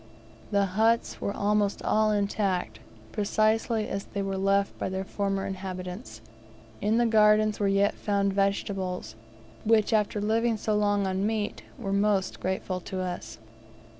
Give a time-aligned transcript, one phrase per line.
[0.49, 2.79] The huts were almost all intact,
[3.11, 6.21] precisely as they were left by their former inhabitants.
[6.81, 9.15] In the gardens were yet found vegetables,
[9.63, 13.37] which, after living so long on meat, were most grateful to us.